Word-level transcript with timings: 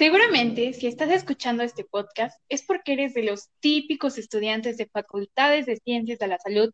Seguramente, 0.00 0.72
si 0.72 0.86
estás 0.86 1.10
escuchando 1.10 1.62
este 1.62 1.84
podcast, 1.84 2.40
es 2.48 2.62
porque 2.64 2.94
eres 2.94 3.12
de 3.12 3.22
los 3.22 3.50
típicos 3.60 4.16
estudiantes 4.16 4.78
de 4.78 4.86
facultades 4.86 5.66
de 5.66 5.76
ciencias 5.76 6.18
de 6.18 6.26
la 6.26 6.38
salud, 6.38 6.72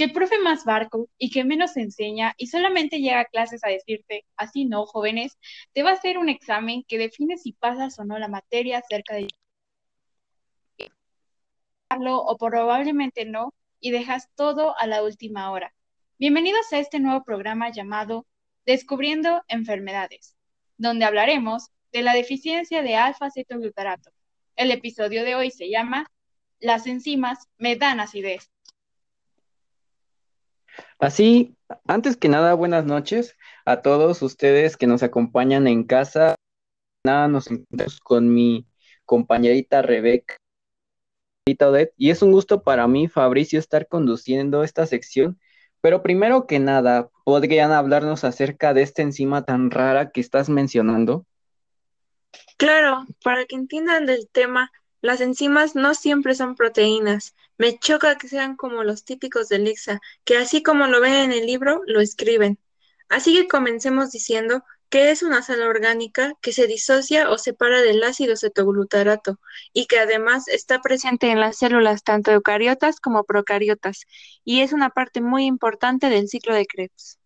que 0.00 0.04
el 0.04 0.12
profe 0.12 0.38
más 0.38 0.64
barco 0.64 1.10
y 1.18 1.28
que 1.30 1.44
menos 1.44 1.76
enseña 1.76 2.32
y 2.38 2.46
solamente 2.46 3.00
llega 3.00 3.20
a 3.20 3.24
clases 3.26 3.62
a 3.64 3.68
decirte, 3.68 4.24
así 4.34 4.64
no, 4.64 4.86
jóvenes, 4.86 5.38
te 5.74 5.82
va 5.82 5.90
a 5.90 5.92
hacer 5.92 6.16
un 6.16 6.30
examen 6.30 6.84
que 6.88 6.96
define 6.96 7.36
si 7.36 7.52
pasas 7.52 7.98
o 7.98 8.04
no 8.06 8.18
la 8.18 8.28
materia 8.28 8.78
acerca 8.78 9.16
de 9.16 9.28
o 12.06 12.36
probablemente 12.38 13.26
no, 13.26 13.52
y 13.78 13.90
dejas 13.90 14.30
todo 14.36 14.74
a 14.78 14.86
la 14.86 15.02
última 15.02 15.50
hora. 15.50 15.74
Bienvenidos 16.18 16.72
a 16.72 16.78
este 16.78 16.98
nuevo 16.98 17.22
programa 17.22 17.70
llamado 17.70 18.26
Descubriendo 18.64 19.42
Enfermedades, 19.48 20.34
donde 20.78 21.04
hablaremos 21.04 21.72
de 21.92 22.00
la 22.00 22.14
deficiencia 22.14 22.80
de 22.80 22.96
alfa-cetoglutarato. 22.96 24.12
El 24.56 24.70
episodio 24.70 25.24
de 25.24 25.34
hoy 25.34 25.50
se 25.50 25.68
llama 25.68 26.10
Las 26.58 26.86
enzimas 26.86 27.50
me 27.58 27.76
dan 27.76 28.00
acidez. 28.00 28.50
Así, 30.98 31.56
antes 31.86 32.16
que 32.16 32.28
nada, 32.28 32.54
buenas 32.54 32.84
noches 32.84 33.36
a 33.64 33.82
todos 33.82 34.22
ustedes 34.22 34.76
que 34.76 34.86
nos 34.86 35.02
acompañan 35.02 35.66
en 35.66 35.84
casa. 35.84 36.34
Nada, 37.04 37.28
nos 37.28 37.50
encontramos 37.50 38.00
con 38.00 38.32
mi 38.32 38.66
compañerita 39.04 39.82
Rebeca 39.82 40.36
y 41.96 42.10
es 42.10 42.22
un 42.22 42.32
gusto 42.32 42.62
para 42.62 42.86
mí, 42.86 43.08
Fabricio, 43.08 43.58
estar 43.58 43.88
conduciendo 43.88 44.62
esta 44.62 44.86
sección. 44.86 45.40
Pero 45.80 46.02
primero 46.02 46.46
que 46.46 46.58
nada, 46.58 47.08
¿podrían 47.24 47.72
hablarnos 47.72 48.24
acerca 48.24 48.74
de 48.74 48.82
esta 48.82 49.02
enzima 49.02 49.44
tan 49.44 49.70
rara 49.70 50.10
que 50.10 50.20
estás 50.20 50.48
mencionando? 50.48 51.26
Claro, 52.56 53.06
para 53.24 53.46
que 53.46 53.56
entiendan 53.56 54.06
del 54.06 54.28
tema, 54.30 54.70
las 55.00 55.20
enzimas 55.20 55.74
no 55.74 55.94
siempre 55.94 56.34
son 56.34 56.54
proteínas. 56.54 57.34
Me 57.60 57.78
choca 57.78 58.16
que 58.16 58.26
sean 58.26 58.56
como 58.56 58.84
los 58.84 59.04
típicos 59.04 59.50
de 59.50 59.58
Lixa, 59.58 60.00
que 60.24 60.38
así 60.38 60.62
como 60.62 60.86
lo 60.86 60.98
ven 60.98 61.12
en 61.12 61.32
el 61.32 61.44
libro, 61.44 61.82
lo 61.84 62.00
escriben. 62.00 62.58
Así 63.10 63.34
que 63.34 63.48
comencemos 63.48 64.12
diciendo 64.12 64.64
que 64.88 65.10
es 65.10 65.22
una 65.22 65.42
sal 65.42 65.60
orgánica 65.60 66.32
que 66.40 66.52
se 66.52 66.66
disocia 66.66 67.28
o 67.28 67.36
separa 67.36 67.82
del 67.82 68.02
ácido 68.02 68.34
cetoglutarato 68.34 69.40
y 69.74 69.84
que 69.88 69.98
además 69.98 70.48
está 70.48 70.80
presente 70.80 71.30
en 71.30 71.38
las 71.38 71.58
células 71.58 72.02
tanto 72.02 72.30
eucariotas 72.30 72.98
como 72.98 73.24
procariotas 73.24 74.06
y 74.42 74.62
es 74.62 74.72
una 74.72 74.88
parte 74.88 75.20
muy 75.20 75.44
importante 75.44 76.08
del 76.08 76.28
ciclo 76.28 76.54
de 76.54 76.64
Krebs. 76.64 77.18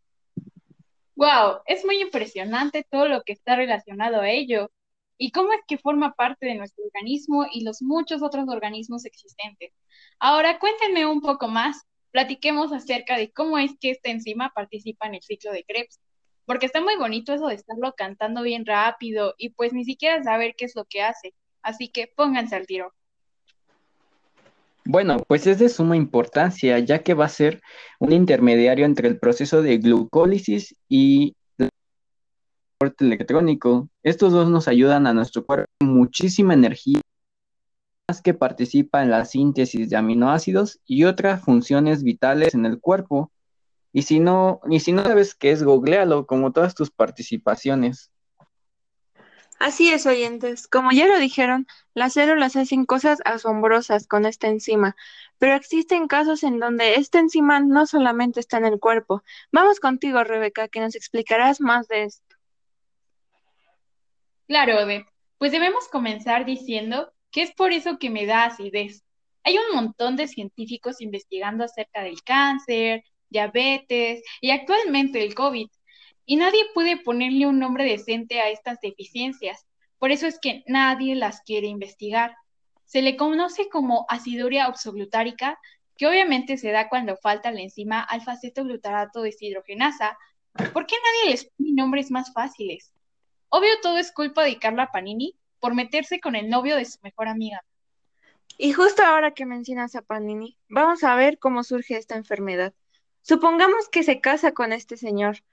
Wow, 1.14 1.60
es 1.64 1.84
muy 1.84 2.00
impresionante 2.00 2.84
todo 2.90 3.06
lo 3.06 3.22
que 3.22 3.34
está 3.34 3.54
relacionado 3.54 4.20
a 4.20 4.30
ello 4.30 4.72
y 5.18 5.30
cómo 5.30 5.52
es 5.52 5.60
que 5.66 5.78
forma 5.78 6.14
parte 6.14 6.46
de 6.46 6.54
nuestro 6.54 6.84
organismo 6.84 7.46
y 7.52 7.64
los 7.64 7.82
muchos 7.82 8.22
otros 8.22 8.48
organismos 8.48 9.04
existentes. 9.04 9.72
Ahora 10.18 10.58
cuéntenme 10.58 11.06
un 11.06 11.20
poco 11.20 11.48
más, 11.48 11.82
platiquemos 12.10 12.72
acerca 12.72 13.16
de 13.16 13.32
cómo 13.32 13.58
es 13.58 13.72
que 13.80 13.90
esta 13.90 14.10
enzima 14.10 14.52
participa 14.54 15.06
en 15.06 15.14
el 15.14 15.22
ciclo 15.22 15.52
de 15.52 15.64
Krebs, 15.64 16.00
porque 16.46 16.66
está 16.66 16.80
muy 16.80 16.96
bonito 16.96 17.32
eso 17.32 17.46
de 17.46 17.54
estarlo 17.54 17.94
cantando 17.96 18.42
bien 18.42 18.66
rápido 18.66 19.34
y 19.38 19.50
pues 19.50 19.72
ni 19.72 19.84
siquiera 19.84 20.22
saber 20.22 20.54
qué 20.56 20.66
es 20.66 20.76
lo 20.76 20.84
que 20.84 21.02
hace, 21.02 21.34
así 21.62 21.88
que 21.88 22.06
pónganse 22.14 22.56
al 22.56 22.66
tiro. 22.66 22.92
Bueno, 24.86 25.16
pues 25.26 25.46
es 25.46 25.58
de 25.58 25.70
suma 25.70 25.96
importancia, 25.96 26.78
ya 26.78 27.02
que 27.02 27.14
va 27.14 27.24
a 27.24 27.30
ser 27.30 27.62
un 27.98 28.12
intermediario 28.12 28.84
entre 28.84 29.08
el 29.08 29.18
proceso 29.18 29.62
de 29.62 29.78
glucólisis 29.78 30.76
y 30.90 31.36
electrónico. 32.98 33.88
Estos 34.02 34.32
dos 34.32 34.50
nos 34.50 34.68
ayudan 34.68 35.06
a 35.06 35.14
nuestro 35.14 35.44
cuerpo 35.44 35.70
muchísima 35.80 36.54
energía, 36.54 37.00
que 38.22 38.34
participa 38.34 39.02
en 39.02 39.10
la 39.10 39.24
síntesis 39.24 39.88
de 39.90 39.96
aminoácidos 39.96 40.80
y 40.84 41.04
otras 41.04 41.42
funciones 41.42 42.02
vitales 42.02 42.54
en 42.54 42.66
el 42.66 42.80
cuerpo. 42.80 43.32
Y 43.92 44.02
si 44.02 44.20
no, 44.20 44.60
y 44.68 44.80
si 44.80 44.92
no 44.92 45.04
sabes 45.04 45.34
qué 45.34 45.52
es, 45.52 45.62
googlealo 45.62 46.26
como 46.26 46.52
todas 46.52 46.74
tus 46.74 46.90
participaciones. 46.90 48.10
Así 49.60 49.90
es, 49.92 50.04
oyentes. 50.04 50.66
Como 50.66 50.90
ya 50.90 51.06
lo 51.06 51.18
dijeron, 51.18 51.66
las 51.94 52.14
células 52.14 52.56
hacen 52.56 52.84
cosas 52.86 53.20
asombrosas 53.24 54.06
con 54.06 54.26
esta 54.26 54.48
enzima, 54.48 54.96
pero 55.38 55.54
existen 55.54 56.08
casos 56.08 56.42
en 56.42 56.58
donde 56.58 56.96
esta 56.96 57.20
enzima 57.20 57.60
no 57.60 57.86
solamente 57.86 58.40
está 58.40 58.58
en 58.58 58.66
el 58.66 58.80
cuerpo. 58.80 59.22
Vamos 59.52 59.80
contigo, 59.80 60.24
Rebeca, 60.24 60.68
que 60.68 60.80
nos 60.80 60.96
explicarás 60.96 61.60
más 61.60 61.86
de 61.88 62.04
esto. 62.04 62.23
Claro, 64.46 64.78
Ode. 64.78 65.06
Pues 65.38 65.52
debemos 65.52 65.88
comenzar 65.88 66.44
diciendo 66.44 67.12
que 67.30 67.42
es 67.42 67.52
por 67.52 67.72
eso 67.72 67.98
que 67.98 68.10
me 68.10 68.26
da 68.26 68.44
acidez. 68.44 69.02
Hay 69.42 69.58
un 69.58 69.74
montón 69.74 70.16
de 70.16 70.28
científicos 70.28 71.00
investigando 71.00 71.64
acerca 71.64 72.02
del 72.02 72.22
cáncer, 72.22 73.04
diabetes 73.30 74.22
y 74.40 74.50
actualmente 74.50 75.22
el 75.22 75.34
COVID, 75.34 75.68
y 76.26 76.36
nadie 76.36 76.62
puede 76.74 76.96
ponerle 76.96 77.46
un 77.46 77.58
nombre 77.58 77.84
decente 77.84 78.40
a 78.40 78.50
estas 78.50 78.80
deficiencias. 78.80 79.66
Por 79.98 80.12
eso 80.12 80.26
es 80.26 80.38
que 80.38 80.62
nadie 80.66 81.14
las 81.14 81.40
quiere 81.42 81.66
investigar. 81.66 82.36
Se 82.84 83.02
le 83.02 83.16
conoce 83.16 83.68
como 83.68 84.06
aciduria 84.08 84.68
oxoglutárica, 84.68 85.58
que 85.96 86.06
obviamente 86.06 86.56
se 86.56 86.70
da 86.70 86.88
cuando 86.88 87.16
falta 87.16 87.50
la 87.50 87.60
enzima 87.60 88.00
alfa-cetoglutarato 88.00 89.22
deshidrogenasa. 89.22 90.18
¿Por 90.72 90.86
qué 90.86 90.96
nadie 90.96 91.32
les 91.32 91.44
pone 91.44 91.72
nombres 91.72 92.10
más 92.10 92.32
fáciles? 92.32 92.92
Obvio 93.56 93.70
todo 93.80 93.98
es 93.98 94.10
culpa 94.10 94.42
de 94.42 94.58
Carla 94.58 94.90
Panini 94.90 95.36
por 95.60 95.76
meterse 95.76 96.18
con 96.18 96.34
el 96.34 96.50
novio 96.50 96.74
de 96.74 96.84
su 96.84 96.98
mejor 97.02 97.28
amiga. 97.28 97.64
Y 98.58 98.72
justo 98.72 99.04
ahora 99.04 99.30
que 99.30 99.46
mencionas 99.46 99.94
a 99.94 100.02
Panini, 100.02 100.58
vamos 100.68 101.04
a 101.04 101.14
ver 101.14 101.38
cómo 101.38 101.62
surge 101.62 101.96
esta 101.96 102.16
enfermedad. 102.16 102.74
Supongamos 103.22 103.88
que 103.88 104.02
se 104.02 104.20
casa 104.20 104.50
con 104.50 104.72
este 104.72 104.96
señor 104.96 105.44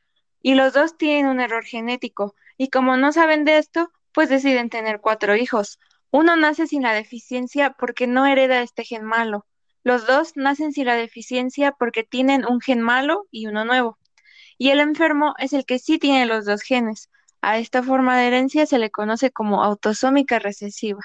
y 0.41 0.56
los 0.56 0.73
dos 0.73 0.97
tienen 0.97 1.28
un 1.28 1.39
error 1.39 1.63
genético 1.63 2.34
y 2.57 2.69
como 2.72 2.97
no 2.97 3.12
saben 3.12 3.45
de 3.45 3.59
esto, 3.59 3.91
pues 4.13 4.29
deciden 4.29 4.72
tener 4.72 5.00
cuatro 5.00 5.35
hijos. 5.35 5.78
Uno 6.09 6.35
nace 6.35 6.66
sin 6.66 6.81
la 6.81 6.94
deficiencia 6.95 7.75
porque 7.78 8.07
no 8.07 8.25
hereda 8.25 8.63
este 8.63 8.83
gen 8.83 9.03
malo. 9.03 9.45
Los 9.83 10.07
dos 10.07 10.35
nacen 10.35 10.73
sin 10.73 10.88
la 10.88 10.95
deficiencia 10.95 11.73
porque 11.73 12.03
tienen 12.03 12.47
un 12.47 12.62
gen 12.62 12.81
malo 12.81 13.28
y 13.29 13.45
uno 13.45 13.63
nuevo. 13.63 14.00
Y 14.57 14.69
el 14.69 14.79
enfermo 14.79 15.35
es 15.38 15.53
el 15.53 15.66
que 15.66 15.78
sí 15.78 16.00
tiene 16.00 16.25
los 16.25 16.45
dos 16.45 16.63
genes, 16.63 17.12
a 17.41 17.57
esta 17.57 17.84
forma 17.84 18.18
de 18.18 18.28
herencia 18.28 18.66
se 18.66 18.79
le 18.79 18.91
conoce 18.91 19.31
como 19.31 19.63
autosómica 19.63 20.40
recesiva. 20.40 21.02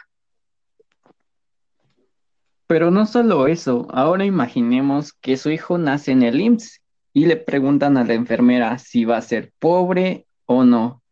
Pero 2.67 2.91
no 2.91 3.07
solo 3.07 3.47
eso, 3.47 3.87
ahora 3.91 4.25
imaginemos 4.25 5.13
que 5.13 5.37
su 5.37 5.51
hijo 5.51 5.79
nace 5.79 6.13
en 6.13 6.23
el 6.23 6.41
IMSS 6.41 6.81
y 7.13 7.27
le 7.27 7.37
preguntan 7.37 7.97
a 7.97 8.05
la 8.05 8.15
enfermera 8.15 8.79
si 8.79 9.05
va 9.05 9.17
a 9.17 9.23
ser 9.23 9.53
pobre 9.59 10.27
o 10.47 10.65
no. 10.65 11.03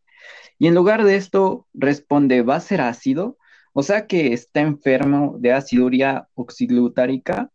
Y 0.59 0.67
en 0.67 0.75
lugar 0.75 1.05
de 1.05 1.17
esto 1.17 1.67
responde, 1.73 2.43
¿va 2.43 2.57
a 2.57 2.61
ser 2.61 2.81
ácido? 2.81 3.39
O 3.73 3.83
sea 3.83 4.07
que 4.07 4.33
está 4.33 4.61
enfermo 4.61 5.37
de 5.39 5.53
aciduria 5.53 6.29
oxiglutárica. 6.35 7.51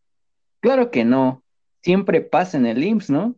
Claro 0.61 0.91
que 0.91 1.05
no, 1.05 1.43
siempre 1.81 2.21
pasa 2.21 2.57
en 2.57 2.65
el 2.65 2.83
IMSS, 2.83 3.09
¿no? 3.09 3.35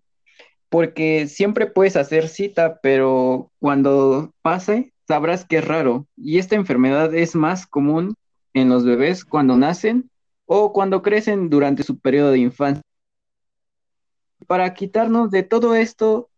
Porque 0.71 1.27
siempre 1.27 1.67
puedes 1.67 1.97
hacer 1.97 2.29
cita, 2.29 2.79
pero 2.81 3.51
cuando 3.59 4.31
pase, 4.41 4.93
sabrás 5.05 5.43
que 5.43 5.57
es 5.57 5.67
raro. 5.67 6.07
Y 6.15 6.39
esta 6.39 6.55
enfermedad 6.55 7.13
es 7.13 7.35
más 7.35 7.67
común 7.67 8.15
en 8.53 8.69
los 8.69 8.85
bebés 8.85 9.25
cuando 9.25 9.57
nacen 9.57 10.09
o 10.45 10.71
cuando 10.71 11.01
crecen 11.01 11.49
durante 11.49 11.83
su 11.83 11.99
periodo 11.99 12.31
de 12.31 12.39
infancia. 12.39 12.81
Para 14.47 14.73
quitarnos 14.73 15.29
de 15.29 15.43
todo 15.43 15.75
esto, 15.75 16.29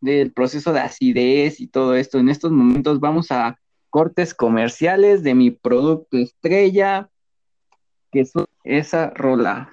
del 0.00 0.32
proceso 0.32 0.72
de 0.72 0.80
acidez 0.80 1.60
y 1.60 1.68
todo 1.68 1.94
esto, 1.94 2.18
en 2.18 2.28
estos 2.28 2.50
momentos 2.50 2.98
vamos 2.98 3.30
a 3.30 3.56
cortes 3.88 4.34
comerciales 4.34 5.22
de 5.22 5.36
mi 5.36 5.52
producto 5.52 6.16
estrella, 6.16 7.08
que 8.10 8.22
es 8.22 8.32
esa 8.64 9.10
rola. 9.10 9.70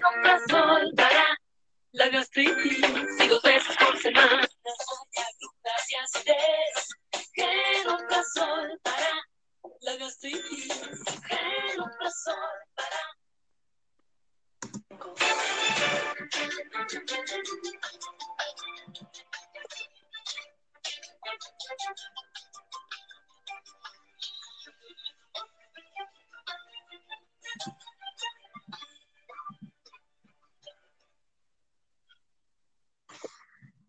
Nunca 0.00 0.38
soltará 0.48 1.38
la 1.92 2.08
gastritis 2.08 2.80
y 3.20 3.28
dos 3.28 3.42
veces 3.42 3.76
por 3.76 3.98
semana. 3.98 4.48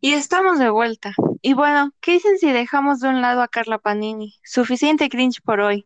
Y 0.08 0.14
estamos 0.14 0.58
de 0.58 0.70
vuelta. 0.70 1.14
Y 1.42 1.52
bueno, 1.52 1.92
¿qué 2.00 2.14
dicen 2.14 2.38
si 2.38 2.50
dejamos 2.50 3.02
de 3.02 3.10
un 3.10 3.20
lado 3.20 3.42
a 3.42 3.50
Carla 3.50 3.78
Panini? 3.78 4.36
Suficiente 4.42 5.10
cringe 5.10 5.42
por 5.42 5.60
hoy. 5.60 5.86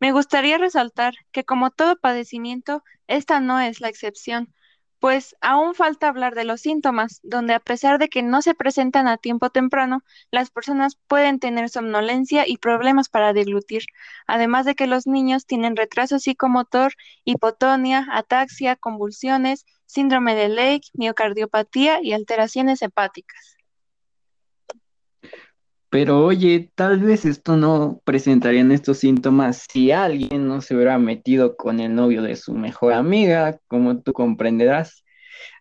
Me 0.00 0.10
gustaría 0.10 0.58
resaltar 0.58 1.14
que 1.30 1.44
como 1.44 1.70
todo 1.70 1.94
padecimiento, 1.94 2.82
esta 3.06 3.38
no 3.38 3.60
es 3.60 3.80
la 3.80 3.88
excepción, 3.88 4.52
pues 4.98 5.36
aún 5.40 5.76
falta 5.76 6.08
hablar 6.08 6.34
de 6.34 6.42
los 6.42 6.60
síntomas, 6.60 7.20
donde 7.22 7.54
a 7.54 7.60
pesar 7.60 8.00
de 8.00 8.08
que 8.08 8.24
no 8.24 8.42
se 8.42 8.56
presentan 8.56 9.06
a 9.06 9.16
tiempo 9.16 9.50
temprano, 9.50 10.02
las 10.32 10.50
personas 10.50 10.98
pueden 11.06 11.38
tener 11.38 11.68
somnolencia 11.68 12.48
y 12.48 12.56
problemas 12.56 13.08
para 13.08 13.32
deglutir, 13.32 13.84
además 14.26 14.66
de 14.66 14.74
que 14.74 14.88
los 14.88 15.06
niños 15.06 15.46
tienen 15.46 15.76
retraso 15.76 16.18
psicomotor, 16.18 16.94
hipotonia, 17.24 18.08
ataxia, 18.10 18.74
convulsiones, 18.74 19.66
síndrome 19.86 20.34
de 20.34 20.48
Lake, 20.48 20.88
miocardiopatía 20.94 22.02
y 22.02 22.12
alteraciones 22.12 22.82
hepáticas. 22.82 23.51
Pero 25.92 26.24
oye, 26.24 26.70
tal 26.74 27.00
vez 27.00 27.26
esto 27.26 27.58
no 27.58 28.00
presentarían 28.04 28.72
estos 28.72 28.96
síntomas 28.96 29.66
si 29.70 29.92
alguien 29.92 30.48
no 30.48 30.62
se 30.62 30.74
hubiera 30.74 30.98
metido 30.98 31.54
con 31.54 31.80
el 31.80 31.94
novio 31.94 32.22
de 32.22 32.36
su 32.36 32.54
mejor 32.54 32.94
amiga, 32.94 33.58
como 33.68 34.00
tú 34.00 34.14
comprenderás. 34.14 35.04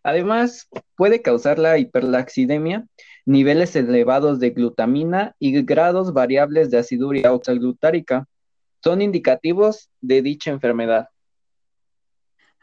Además, 0.03 0.69
puede 0.95 1.21
causar 1.21 1.59
la 1.59 1.77
hiperlaxidemia, 1.79 2.87
niveles 3.25 3.75
elevados 3.75 4.39
de 4.39 4.51
glutamina 4.51 5.35
y 5.37 5.51
grados 5.63 6.13
variables 6.13 6.71
de 6.71 6.77
aciduria 6.77 7.33
oxalglutárica. 7.33 8.25
Son 8.81 9.01
indicativos 9.01 9.89
de 9.99 10.21
dicha 10.21 10.49
enfermedad. 10.49 11.09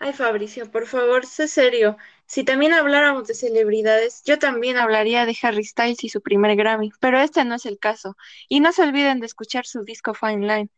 Ay, 0.01 0.13
Fabricio, 0.13 0.71
por 0.71 0.87
favor, 0.87 1.27
sé 1.27 1.49
serio. 1.49 1.97
Si 2.27 2.45
también 2.45 2.73
habláramos 2.73 3.27
de 3.27 3.35
celebridades, 3.35 4.23
yo 4.25 4.39
también 4.39 4.77
hablaría 4.77 5.27
de 5.27 5.37
Harry 5.43 5.65
Styles 5.65 6.05
y 6.05 6.09
su 6.09 6.21
primer 6.21 6.55
Grammy, 6.55 6.91
pero 7.01 7.19
este 7.19 7.45
no 7.45 7.57
es 7.57 7.67
el 7.67 7.79
caso. 7.81 8.17
Y 8.49 8.61
no 8.61 8.71
se 8.73 8.83
olviden 8.83 9.19
de 9.19 9.27
escuchar 9.27 9.67
su 9.67 9.83
disco 9.83 10.15
Fine 10.15 10.47
Line. 10.47 10.69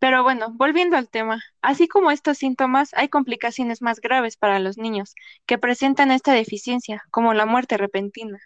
Pero 0.00 0.24
bueno, 0.24 0.52
volviendo 0.54 0.96
al 0.96 1.08
tema, 1.08 1.40
así 1.62 1.86
como 1.86 2.10
estos 2.10 2.38
síntomas, 2.38 2.90
hay 2.94 3.08
complicaciones 3.08 3.80
más 3.80 4.00
graves 4.00 4.36
para 4.36 4.58
los 4.58 4.76
niños 4.76 5.14
que 5.46 5.56
presentan 5.56 6.10
esta 6.10 6.32
deficiencia, 6.32 7.04
como 7.10 7.32
la 7.32 7.46
muerte 7.46 7.76
repentina. 7.76 8.40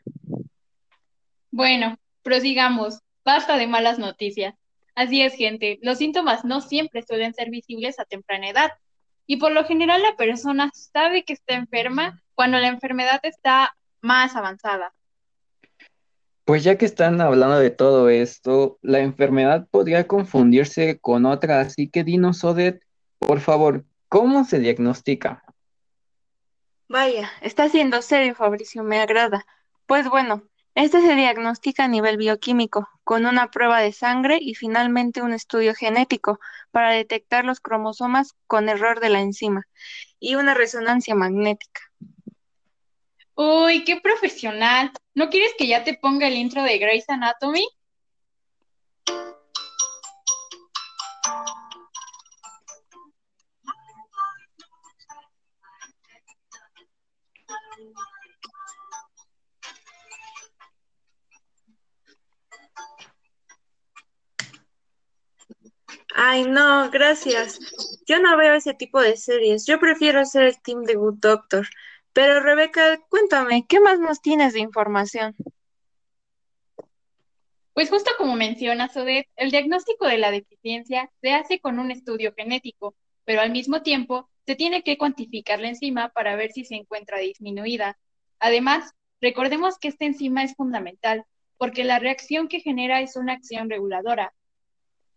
Bueno, 1.51 1.97
prosigamos. 2.23 3.01
Basta 3.25 3.57
de 3.57 3.67
malas 3.67 3.99
noticias. 3.99 4.55
Así 4.95 5.23
es, 5.23 5.35
gente. 5.35 5.79
Los 5.81 5.99
síntomas 5.99 6.45
no 6.45 6.61
siempre 6.61 7.03
suelen 7.03 7.33
ser 7.33 7.51
visibles 7.51 7.99
a 7.99 8.05
temprana 8.05 8.51
edad. 8.51 8.71
Y 9.29 9.37
por 9.37 9.53
lo 9.53 9.65
general 9.65 10.03
la 10.03 10.17
persona 10.17 10.71
sabe 10.73 11.23
que 11.23 11.35
está 11.35 11.55
enferma 11.55 12.23
cuando 12.35 12.59
la 12.59 12.69
enfermedad 12.69 13.21
está 13.25 13.77
más 14.01 14.35
avanzada. 14.35 14.95
Pues 16.47 16.65
ya 16.65 16.79
que 16.79 16.87
están 16.87 17.21
hablando 17.21 17.59
de 17.59 17.69
todo 17.69 18.09
esto, 18.09 18.79
la 18.81 19.01
enfermedad 19.01 19.69
podría 19.71 20.07
confundirse 20.07 20.99
con 20.99 21.27
otra, 21.27 21.61
así 21.61 21.91
que 21.91 22.05
dinos, 22.05 22.43
Odette, 22.43 22.83
por 23.19 23.41
favor, 23.41 23.85
¿cómo 24.09 24.45
se 24.45 24.61
diagnostica? 24.61 25.45
Vaya, 26.89 27.31
está 27.43 27.69
siendo 27.69 28.01
serio, 28.01 28.35
Fabricio, 28.35 28.83
me 28.83 28.99
agrada. 28.99 29.45
Pues 29.85 30.09
bueno, 30.09 30.43
este 30.79 31.01
se 31.01 31.17
diagnostica 31.17 31.85
a 31.85 31.89
nivel 31.89 32.17
bioquímico, 32.19 32.89
con 33.03 33.27
una 33.27 33.51
prueba 33.51 33.81
de 33.81 33.91
sangre 33.91 34.39
y 34.41 34.55
finalmente 34.55 35.23
un 35.23 35.33
estudio 35.33 35.75
genético 35.75 36.39
para 36.71 36.93
detectar 36.93 37.45
los 37.45 37.59
cromosomas 37.59 38.37
con 38.47 38.69
error 38.69 39.01
de 39.01 39.09
la 39.09 39.21
enzima 39.21 39.65
y 40.21 40.37
una 40.37 40.55
resonancia 40.55 41.17
magnética. 41.17 41.81
Uy, 43.35 43.83
qué 43.83 44.01
profesional. 44.01 44.93
¿No 45.15 45.31
quieres 45.31 45.53
que 45.59 45.67
ya 45.67 45.83
te 45.83 45.95
ponga 45.95 46.29
el 46.29 46.35
intro 46.35 46.63
de 46.63 46.79
Grey's 46.79 47.09
Anatomy? 47.09 47.67
Ay, 66.21 66.47
no, 66.47 66.91
gracias. 66.91 67.61
Yo 68.05 68.19
no 68.19 68.37
veo 68.37 68.55
ese 68.55 68.75
tipo 68.75 69.01
de 69.01 69.17
series. 69.17 69.65
Yo 69.67 69.79
prefiero 69.79 70.25
ser 70.25 70.43
el 70.47 70.61
team 70.61 70.83
de 70.83 70.97
Good 70.97 71.19
Doctor. 71.21 71.69
Pero 72.13 72.41
Rebeca, 72.41 72.99
cuéntame, 73.09 73.65
¿qué 73.69 73.79
más 73.79 74.01
nos 74.01 74.21
tienes 74.21 74.53
de 74.53 74.59
información? 74.59 75.37
Pues 77.73 77.89
justo 77.89 78.11
como 78.19 78.35
mencionas, 78.35 78.97
Odette, 78.97 79.29
el 79.37 79.53
diagnóstico 79.53 80.09
de 80.09 80.19
la 80.19 80.33
deficiencia 80.33 81.09
se 81.21 81.35
hace 81.35 81.61
con 81.61 81.79
un 81.79 81.93
estudio 81.93 82.35
genético, 82.37 82.97
pero 83.25 83.41
al 83.41 83.53
mismo 83.53 83.83
tiempo 83.83 84.29
se 84.45 84.57
tiene 84.57 84.83
que 84.83 84.99
cuantificar 84.99 85.61
la 85.61 85.69
enzima 85.69 86.09
para 86.09 86.35
ver 86.35 86.51
si 86.51 86.65
se 86.65 86.75
encuentra 86.75 87.19
disminuida. 87.19 87.97
Además, 88.41 88.93
recordemos 89.21 89.79
que 89.79 89.87
esta 89.87 90.05
enzima 90.05 90.43
es 90.43 90.57
fundamental, 90.57 91.27
porque 91.59 91.85
la 91.85 92.01
reacción 92.01 92.49
que 92.49 92.59
genera 92.59 93.03
es 93.03 93.15
una 93.15 93.35
acción 93.35 93.71
reguladora. 93.71 94.35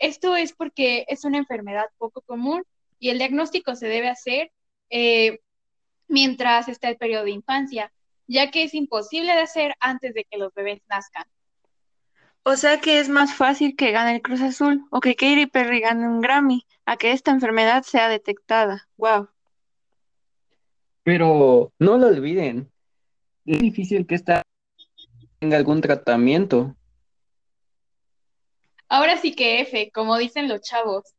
Esto 0.02 0.36
es 0.36 0.52
porque 0.52 1.06
es 1.08 1.26
una 1.26 1.38
enfermedad 1.38 1.86
poco 2.00 2.22
común 2.22 2.64
y 2.98 3.10
el 3.10 3.20
diagnóstico 3.20 3.76
se 3.76 3.88
debe 3.88 4.10
hacer 4.10 4.52
eh, 4.90 5.42
mientras 6.08 6.68
está 6.68 6.90
el 6.90 6.98
periodo 6.98 7.26
de 7.26 7.32
infancia, 7.32 7.94
ya 8.26 8.50
que 8.50 8.64
es 8.64 8.74
imposible 8.74 9.32
de 9.32 9.42
hacer 9.42 9.76
antes 9.80 10.16
de 10.16 10.26
que 10.26 10.40
los 10.40 10.52
bebés 10.56 10.82
nazcan. 10.90 11.26
O 12.42 12.56
sea 12.56 12.82
que 12.82 13.00
es 13.00 13.10
más 13.10 13.36
fácil 13.36 13.76
que 13.76 13.92
gane 13.92 14.16
el 14.16 14.22
Cruz 14.24 14.42
Azul 14.42 14.84
o 14.90 15.02
que 15.02 15.16
Katy 15.16 15.46
Perry 15.46 15.82
gane 15.82 16.08
un 16.08 16.20
Grammy 16.20 16.66
a 16.86 16.98
que 16.98 17.12
esta 17.12 17.30
enfermedad 17.30 17.84
sea 17.84 18.10
detectada. 18.10 18.88
Wow. 18.98 19.30
Pero 21.04 21.72
no 21.78 22.00
lo 22.00 22.08
olviden, 22.08 22.72
es 23.46 23.60
difícil 23.60 24.08
que 24.08 24.16
esta 24.16 24.42
tenga 25.38 25.58
algún 25.58 25.80
tratamiento. 25.80 26.76
Ahora 28.92 29.16
sí 29.16 29.34
que 29.34 29.62
F, 29.62 29.90
como 29.94 30.18
dicen 30.18 30.50
los 30.50 30.60
chavos. 30.60 31.16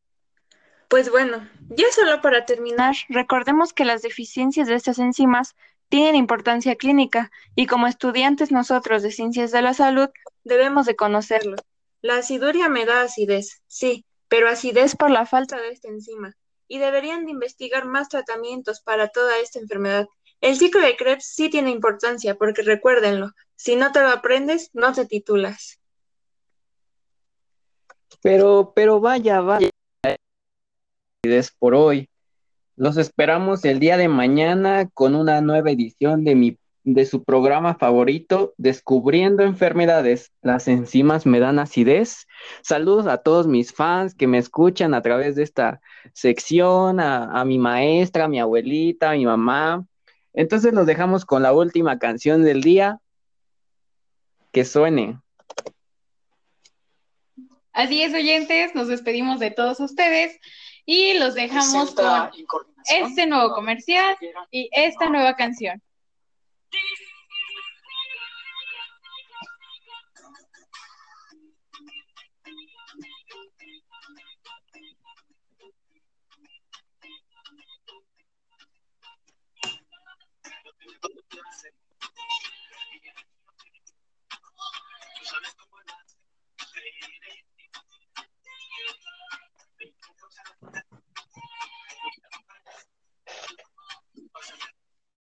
Pues 0.89 1.09
bueno, 1.09 1.49
ya 1.69 1.85
solo 1.91 2.21
para 2.21 2.45
terminar, 2.45 2.93
recordemos 3.09 3.73
que 3.73 3.83
las 3.83 4.03
deficiencias 4.03 4.67
de 4.67 4.75
estas 4.75 4.99
enzimas 4.99 5.55
tienen 5.89 6.13
importancia 6.13 6.75
clínica 6.75 7.31
y 7.55 7.65
como 7.65 7.87
estudiantes 7.87 8.51
nosotros 8.51 9.01
de 9.01 9.09
ciencias 9.09 9.51
de 9.51 9.63
la 9.63 9.73
salud 9.73 10.09
debemos 10.43 10.85
de 10.85 10.95
conocerlo. 10.95 11.55
La 12.03 12.17
aciduria 12.17 12.69
me 12.69 12.85
da 12.85 13.01
acidez, 13.01 13.63
sí, 13.65 14.05
pero 14.27 14.49
acidez 14.49 14.95
por 14.95 15.09
la 15.09 15.25
falta 15.25 15.59
de 15.59 15.69
esta 15.69 15.87
enzima 15.87 16.35
y 16.67 16.77
deberían 16.77 17.25
de 17.25 17.31
investigar 17.31 17.85
más 17.85 18.07
tratamientos 18.07 18.81
para 18.81 19.07
toda 19.07 19.39
esta 19.39 19.57
enfermedad. 19.57 20.05
El 20.41 20.57
ciclo 20.57 20.81
de 20.81 20.95
Krebs 20.95 21.25
sí 21.25 21.49
tiene 21.49 21.71
importancia 21.71 22.35
porque 22.35 22.61
recuérdenlo, 22.61 23.31
si 23.55 23.75
no 23.75 23.91
te 23.91 24.01
lo 24.01 24.09
aprendes, 24.09 24.69
no 24.73 24.93
te 24.93 25.07
titulas. 25.07 25.79
Pero, 28.23 28.71
pero 28.73 28.99
vaya, 28.99 29.41
vaya 29.41 29.69
por 31.59 31.73
hoy. 31.73 32.09
Los 32.75 32.97
esperamos 32.97 33.63
el 33.65 33.79
día 33.79 33.97
de 33.97 34.07
mañana 34.07 34.89
con 34.93 35.15
una 35.15 35.41
nueva 35.41 35.71
edición 35.71 36.23
de 36.23 36.35
mi 36.35 36.57
de 36.85 37.05
su 37.05 37.23
programa 37.23 37.75
favorito, 37.75 38.53
Descubriendo 38.57 39.43
Enfermedades. 39.43 40.33
Las 40.41 40.67
enzimas 40.67 41.25
me 41.25 41.39
dan 41.39 41.59
acidez. 41.59 42.27
Saludos 42.61 43.07
a 43.07 43.19
todos 43.19 43.47
mis 43.47 43.73
fans 43.73 44.13
que 44.13 44.27
me 44.27 44.37
escuchan 44.37 44.93
a 44.93 45.01
través 45.01 45.35
de 45.35 45.43
esta 45.43 45.79
sección, 46.11 46.99
a, 46.99 47.39
a 47.39 47.45
mi 47.45 47.57
maestra, 47.57 48.25
a 48.25 48.27
mi 48.27 48.41
abuelita, 48.41 49.11
a 49.11 49.13
mi 49.13 49.25
mamá. 49.25 49.85
Entonces 50.33 50.73
los 50.73 50.85
dejamos 50.85 51.23
con 51.23 51.41
la 51.41 51.53
última 51.53 51.99
canción 51.99 52.43
del 52.43 52.61
día. 52.61 52.99
Que 54.51 54.65
suene. 54.65 55.22
Así 57.73 58.03
es, 58.03 58.13
oyentes, 58.13 58.75
nos 58.75 58.87
despedimos 58.87 59.39
de 59.39 59.51
todos 59.51 59.79
ustedes 59.79 60.39
y 60.85 61.15
los 61.15 61.33
dejamos 61.33 61.95
con 61.95 62.29
este 62.85 63.25
nuevo 63.25 63.53
comercial 63.53 64.15
y 64.51 64.69
esta 64.71 65.09
nueva 65.09 65.35
canción. 65.35 65.81